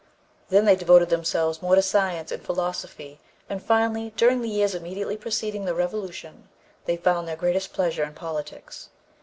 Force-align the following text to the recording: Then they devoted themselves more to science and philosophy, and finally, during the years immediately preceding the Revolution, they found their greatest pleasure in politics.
Then 0.49 0.65
they 0.65 0.75
devoted 0.75 1.09
themselves 1.09 1.61
more 1.61 1.75
to 1.75 1.81
science 1.83 2.31
and 2.31 2.41
philosophy, 2.43 3.19
and 3.47 3.61
finally, 3.63 4.13
during 4.17 4.41
the 4.41 4.49
years 4.49 4.73
immediately 4.73 5.15
preceding 5.15 5.65
the 5.65 5.75
Revolution, 5.75 6.49
they 6.85 6.97
found 6.97 7.27
their 7.27 7.35
greatest 7.35 7.71
pleasure 7.71 8.03
in 8.03 8.15
politics. 8.15 8.89